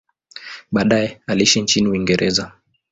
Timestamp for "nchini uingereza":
1.61-2.51